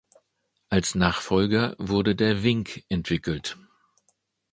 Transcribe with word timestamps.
Als 0.69 0.95
Nachfolger 0.95 1.75
wurde 1.77 2.15
der 2.15 2.41
Wink 2.41 2.83
entwickelt. 2.89 3.55